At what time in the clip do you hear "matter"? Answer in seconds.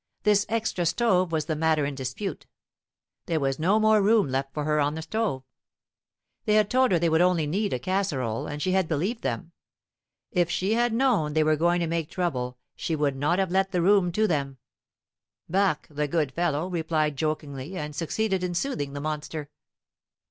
1.55-1.85